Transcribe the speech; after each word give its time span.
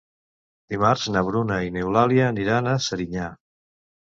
Dimarts 0.73 1.03
na 1.17 1.23
Bruna 1.27 1.59
i 1.65 1.69
n'Eulàlia 1.75 2.27
aniran 2.33 2.73
a 2.73 2.77
Serinyà. 2.87 3.29